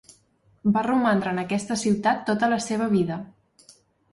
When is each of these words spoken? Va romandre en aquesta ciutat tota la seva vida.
Va 0.77 0.81
romandre 0.87 1.33
en 1.35 1.41
aquesta 1.43 1.77
ciutat 1.81 2.25
tota 2.31 2.51
la 2.55 2.59
seva 2.69 2.89
vida. 2.95 3.19